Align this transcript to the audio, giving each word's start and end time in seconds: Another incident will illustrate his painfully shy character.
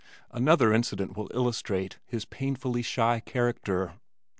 Another 0.31 0.73
incident 0.73 1.15
will 1.15 1.29
illustrate 1.31 1.99
his 2.07 2.25
painfully 2.25 2.81
shy 2.81 3.19
character. 3.19 3.99